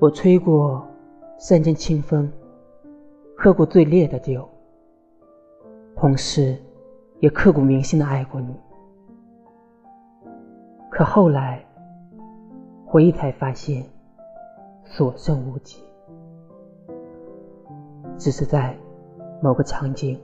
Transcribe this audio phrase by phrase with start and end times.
[0.00, 0.82] 我吹过
[1.38, 2.26] 山间清风，
[3.36, 4.48] 喝过最烈的酒，
[5.94, 6.56] 同时
[7.18, 8.56] 也刻骨铭心的爱过你。
[10.90, 11.62] 可后来
[12.86, 13.84] 回忆才发现，
[14.84, 15.82] 所剩无几。
[18.16, 18.74] 只是在
[19.42, 20.18] 某个场景，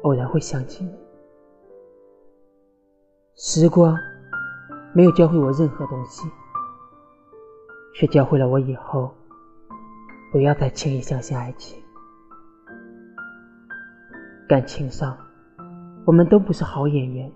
[0.00, 0.90] 偶然会想起你。
[3.34, 3.94] 时光
[4.94, 6.26] 没有教会我任何东西。
[8.00, 9.12] 却教会了我以后
[10.32, 11.78] 不要再轻易相信爱情。
[14.48, 15.14] 感情上，
[16.06, 17.30] 我们都不是好演员。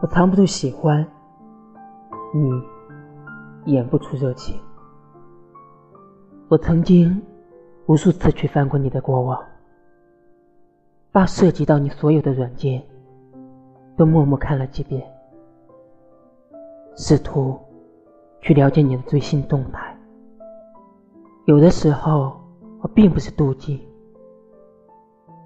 [0.00, 1.06] 我藏不住喜欢，
[2.34, 4.60] 你演不出热情。
[6.48, 7.22] 我曾经
[7.86, 9.40] 无数次去翻过你的过往，
[11.12, 12.82] 把涉及到你所有的软件
[13.96, 15.08] 都默默看了几遍，
[16.96, 17.56] 试图。
[18.40, 19.96] 去了解你的最新动态。
[21.46, 22.36] 有的时候，
[22.80, 23.86] 我并不是妒忌，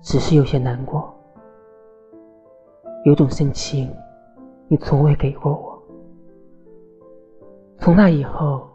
[0.02, 1.14] 只是有些难过。
[3.04, 3.92] 有种深情，
[4.68, 5.82] 你从未给过我。
[7.78, 8.68] 从那以后，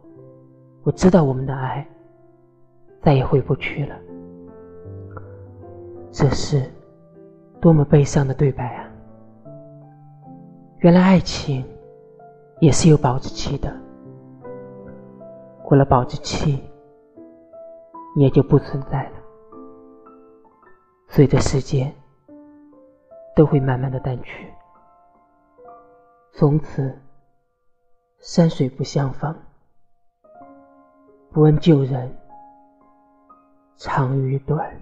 [0.83, 1.87] 我知道我们的爱
[3.01, 3.95] 再也回不去了。
[6.11, 6.63] 这是
[7.61, 8.89] 多么悲伤的对白啊！
[10.79, 11.63] 原来爱情
[12.59, 13.73] 也是有保质期的。
[15.67, 16.63] 过了保质期，
[18.15, 19.17] 也就不存在了。
[21.09, 21.93] 随着时间，
[23.35, 24.49] 都会慢慢的淡去，
[26.31, 26.97] 从此
[28.19, 29.37] 山水不相逢，
[31.33, 32.17] 不问旧人
[33.75, 34.73] 长与短。